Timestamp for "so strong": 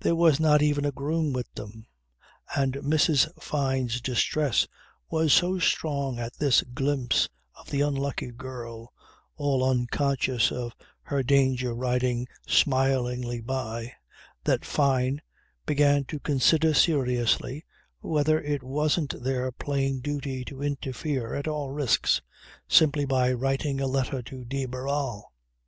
5.34-6.18